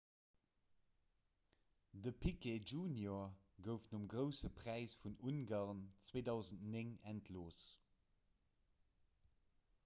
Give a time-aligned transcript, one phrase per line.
[2.03, 3.29] de piquet jr
[3.67, 7.61] gouf nom grousse präis vun ungarn 2009 entlooss